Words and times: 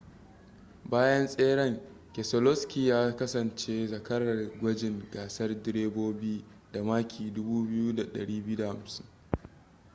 bayan 0.85 1.27
tseren 1.27 1.73
keselowski 2.13 2.87
ya 2.87 3.15
kasance 3.15 3.87
zakarar 3.87 4.49
gwajin 4.59 5.03
gasar 5.11 5.63
direbobi 5.63 6.45
da 6.73 6.83
maki 6.83 7.31
2,250 7.31 9.03